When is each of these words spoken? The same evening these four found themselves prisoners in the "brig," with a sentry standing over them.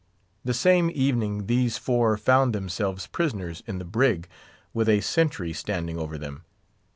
The 0.43 0.55
same 0.55 0.89
evening 0.95 1.45
these 1.45 1.77
four 1.77 2.17
found 2.17 2.55
themselves 2.55 3.05
prisoners 3.05 3.61
in 3.67 3.77
the 3.77 3.85
"brig," 3.85 4.27
with 4.73 4.89
a 4.89 4.99
sentry 5.01 5.53
standing 5.53 5.99
over 5.99 6.17
them. 6.17 6.43